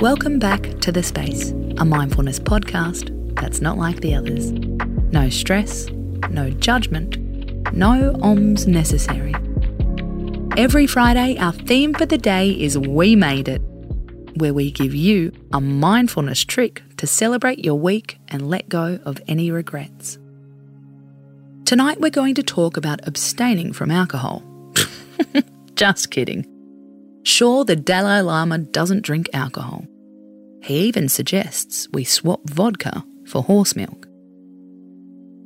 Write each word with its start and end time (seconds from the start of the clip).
Welcome 0.00 0.38
back 0.38 0.62
to 0.82 0.92
The 0.92 1.02
Space, 1.02 1.50
a 1.78 1.84
mindfulness 1.84 2.38
podcast 2.38 3.34
that's 3.34 3.60
not 3.60 3.78
like 3.78 4.00
the 4.00 4.14
others. 4.14 4.52
No 4.52 5.28
stress, 5.28 5.88
no 6.30 6.50
judgment, 6.50 7.16
no 7.74 8.14
oms 8.20 8.68
necessary. 8.68 9.34
Every 10.56 10.86
Friday, 10.86 11.36
our 11.38 11.52
theme 11.52 11.94
for 11.94 12.06
the 12.06 12.16
day 12.16 12.50
is 12.50 12.78
We 12.78 13.16
Made 13.16 13.48
It, 13.48 13.60
where 14.36 14.54
we 14.54 14.70
give 14.70 14.94
you 14.94 15.32
a 15.52 15.60
mindfulness 15.60 16.44
trick 16.44 16.84
to 16.98 17.08
celebrate 17.08 17.64
your 17.64 17.74
week 17.74 18.20
and 18.28 18.48
let 18.48 18.68
go 18.68 19.00
of 19.04 19.20
any 19.26 19.50
regrets. 19.50 20.16
Tonight, 21.64 22.00
we're 22.00 22.10
going 22.10 22.36
to 22.36 22.44
talk 22.44 22.76
about 22.76 23.04
abstaining 23.08 23.72
from 23.72 23.90
alcohol. 23.90 24.44
Just 25.74 26.12
kidding. 26.12 26.46
Sure, 27.22 27.64
the 27.64 27.76
Dalai 27.76 28.20
Lama 28.20 28.58
doesn't 28.58 29.02
drink 29.02 29.28
alcohol. 29.32 29.84
He 30.62 30.80
even 30.80 31.08
suggests 31.08 31.88
we 31.92 32.04
swap 32.04 32.48
vodka 32.48 33.04
for 33.26 33.42
horse 33.42 33.76
milk. 33.76 34.06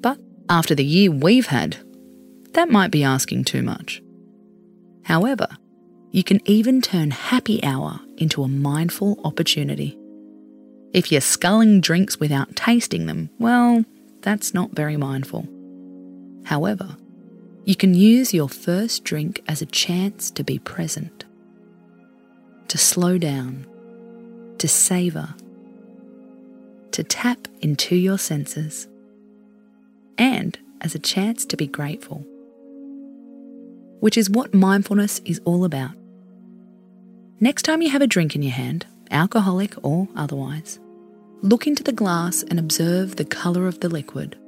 But 0.00 0.18
after 0.48 0.74
the 0.74 0.84
year 0.84 1.10
we've 1.10 1.46
had, 1.46 1.76
that 2.52 2.70
might 2.70 2.90
be 2.90 3.04
asking 3.04 3.44
too 3.44 3.62
much. 3.62 4.02
However, 5.04 5.48
you 6.10 6.24
can 6.24 6.40
even 6.44 6.82
turn 6.82 7.10
happy 7.10 7.62
hour 7.62 8.00
into 8.16 8.42
a 8.42 8.48
mindful 8.48 9.20
opportunity. 9.24 9.96
If 10.92 11.12
you're 11.12 11.20
sculling 11.20 11.80
drinks 11.80 12.18
without 12.18 12.56
tasting 12.56 13.06
them, 13.06 13.30
well, 13.38 13.84
that's 14.22 14.52
not 14.52 14.72
very 14.72 14.96
mindful. 14.96 15.48
However, 16.44 16.96
you 17.64 17.76
can 17.76 17.94
use 17.94 18.34
your 18.34 18.48
first 18.48 19.04
drink 19.04 19.42
as 19.46 19.62
a 19.62 19.66
chance 19.66 20.30
to 20.32 20.42
be 20.42 20.58
present, 20.58 21.24
to 22.70 22.78
slow 22.78 23.18
down, 23.18 23.66
to 24.58 24.68
savour, 24.68 25.34
to 26.92 27.02
tap 27.02 27.48
into 27.60 27.96
your 27.96 28.16
senses, 28.16 28.86
and 30.16 30.56
as 30.80 30.94
a 30.94 31.00
chance 31.00 31.44
to 31.44 31.56
be 31.56 31.66
grateful, 31.66 32.24
which 33.98 34.16
is 34.16 34.30
what 34.30 34.54
mindfulness 34.54 35.20
is 35.24 35.40
all 35.44 35.64
about. 35.64 35.90
Next 37.40 37.62
time 37.62 37.82
you 37.82 37.90
have 37.90 38.02
a 38.02 38.06
drink 38.06 38.36
in 38.36 38.42
your 38.42 38.52
hand, 38.52 38.86
alcoholic 39.10 39.74
or 39.82 40.06
otherwise, 40.14 40.78
look 41.42 41.66
into 41.66 41.82
the 41.82 41.90
glass 41.90 42.44
and 42.44 42.60
observe 42.60 43.16
the 43.16 43.24
colour 43.24 43.66
of 43.66 43.80
the 43.80 43.88
liquid. 43.88 44.38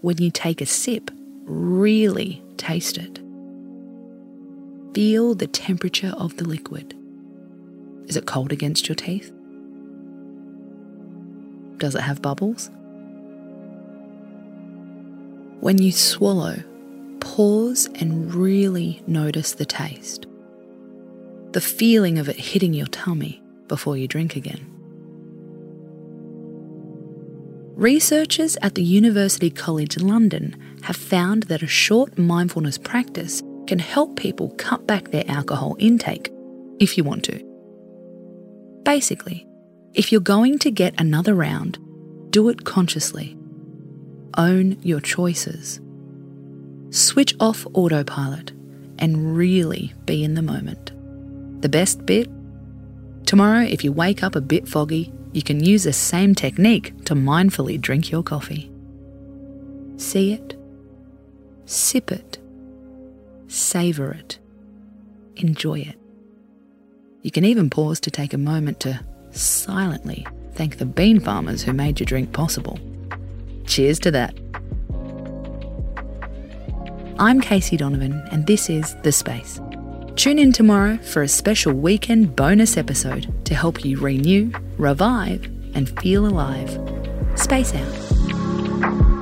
When 0.00 0.16
you 0.16 0.30
take 0.30 0.62
a 0.62 0.66
sip, 0.66 1.10
really 1.44 2.42
taste 2.56 2.96
it. 2.96 3.25
Feel 4.96 5.34
the 5.34 5.46
temperature 5.46 6.14
of 6.16 6.38
the 6.38 6.48
liquid. 6.48 6.94
Is 8.06 8.16
it 8.16 8.24
cold 8.24 8.50
against 8.50 8.88
your 8.88 8.94
teeth? 8.94 9.30
Does 11.76 11.94
it 11.94 12.00
have 12.00 12.22
bubbles? 12.22 12.70
When 15.60 15.76
you 15.82 15.92
swallow, 15.92 16.64
pause 17.20 17.90
and 17.96 18.34
really 18.34 19.02
notice 19.06 19.52
the 19.52 19.66
taste. 19.66 20.24
The 21.52 21.60
feeling 21.60 22.18
of 22.18 22.30
it 22.30 22.36
hitting 22.36 22.72
your 22.72 22.86
tummy 22.86 23.42
before 23.68 23.98
you 23.98 24.08
drink 24.08 24.34
again. 24.34 24.64
Researchers 27.74 28.56
at 28.62 28.76
the 28.76 28.82
University 28.82 29.50
College 29.50 29.98
London 29.98 30.56
have 30.84 30.96
found 30.96 31.42
that 31.42 31.62
a 31.62 31.66
short 31.66 32.16
mindfulness 32.16 32.78
practice 32.78 33.42
can 33.66 33.78
help 33.78 34.16
people 34.16 34.54
cut 34.56 34.86
back 34.86 35.10
their 35.10 35.24
alcohol 35.28 35.76
intake 35.78 36.32
if 36.78 36.96
you 36.96 37.04
want 37.04 37.24
to. 37.24 37.44
Basically, 38.84 39.46
if 39.94 40.12
you're 40.12 40.20
going 40.20 40.58
to 40.60 40.70
get 40.70 41.00
another 41.00 41.34
round, 41.34 41.78
do 42.30 42.48
it 42.48 42.64
consciously. 42.64 43.36
Own 44.36 44.78
your 44.82 45.00
choices. 45.00 45.80
Switch 46.90 47.34
off 47.40 47.66
autopilot 47.72 48.52
and 48.98 49.36
really 49.36 49.92
be 50.04 50.22
in 50.22 50.34
the 50.34 50.42
moment. 50.42 50.92
The 51.62 51.68
best 51.68 52.06
bit? 52.06 52.28
Tomorrow, 53.24 53.62
if 53.62 53.82
you 53.82 53.92
wake 53.92 54.22
up 54.22 54.36
a 54.36 54.40
bit 54.40 54.68
foggy, 54.68 55.12
you 55.32 55.42
can 55.42 55.62
use 55.62 55.84
the 55.84 55.92
same 55.92 56.34
technique 56.34 57.04
to 57.04 57.14
mindfully 57.14 57.80
drink 57.80 58.10
your 58.10 58.22
coffee. 58.22 58.70
See 59.96 60.32
it, 60.32 60.54
sip 61.64 62.12
it, 62.12 62.38
savour 63.56 64.12
it, 64.12 64.38
enjoy 65.36 65.80
it. 65.80 65.98
You 67.22 67.30
can 67.30 67.44
even 67.44 67.70
pause 67.70 67.98
to 68.00 68.10
take 68.10 68.34
a 68.34 68.38
moment 68.38 68.80
to 68.80 69.00
silently 69.30 70.26
thank 70.52 70.76
the 70.76 70.86
bean 70.86 71.20
farmers 71.20 71.62
who 71.62 71.72
made 71.72 71.98
your 71.98 72.04
drink 72.04 72.32
possible. 72.32 72.78
Cheers 73.66 73.98
to 74.00 74.10
that. 74.12 74.34
I'm 77.18 77.40
Casey 77.40 77.76
Donovan, 77.76 78.22
and 78.30 78.46
this 78.46 78.68
is 78.68 78.94
The 78.96 79.10
Space. 79.10 79.58
Tune 80.16 80.38
in 80.38 80.52
tomorrow 80.52 80.98
for 80.98 81.22
a 81.22 81.28
special 81.28 81.72
weekend 81.72 82.36
bonus 82.36 82.76
episode 82.76 83.32
to 83.46 83.54
help 83.54 83.84
you 83.84 83.98
renew, 83.98 84.52
revive, 84.76 85.44
and 85.74 85.88
feel 86.00 86.26
alive. 86.26 86.78
Space 87.36 87.74
out. 87.74 89.15